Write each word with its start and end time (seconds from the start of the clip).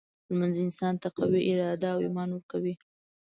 لمونځ 0.29 0.55
انسان 0.65 0.93
ته 1.01 1.07
قوي 1.17 1.41
اراده 1.51 1.87
او 1.93 1.99
ایمان 2.05 2.29
ورکوي. 2.31 2.73